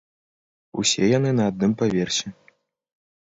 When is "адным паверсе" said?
1.51-2.27